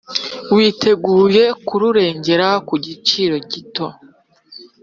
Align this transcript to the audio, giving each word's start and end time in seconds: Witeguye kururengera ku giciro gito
Witeguye 0.55 1.43
kururengera 1.67 2.47
ku 2.67 2.75
giciro 2.85 3.35
gito 3.51 3.87